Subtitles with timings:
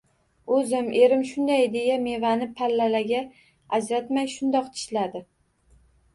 [0.53, 3.21] O`zim, erim shunday deya mevani pallalarga
[3.79, 5.25] ajratmay shundoq tishladi